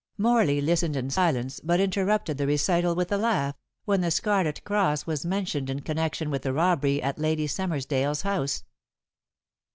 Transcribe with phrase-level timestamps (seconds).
[0.17, 3.53] Morley listened in silence, but interrupted the recital with a laugh,
[3.85, 8.63] when the scarlet cross was mentioned in connection with the robbery at Lady Summersdale's house.